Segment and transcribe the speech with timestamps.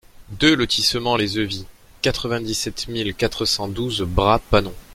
[0.31, 1.67] deux lotissement les Evis,
[2.01, 4.73] quatre-vingt-dix-sept mille quatre cent douze Bras-Panon